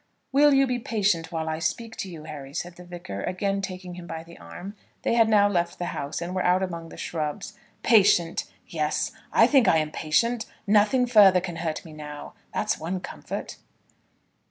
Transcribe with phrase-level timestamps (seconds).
[0.31, 3.93] "Will you be patient while I speak to you, Harry?" said the Vicar, again taking
[3.93, 4.75] him by the arm.
[5.03, 7.53] They had now left the house, and were out alone among the shrubs.
[7.83, 8.45] "Patient!
[8.67, 10.47] yes; I think I am patient.
[10.65, 13.57] Nothing further can hurt me now; that's one comfort."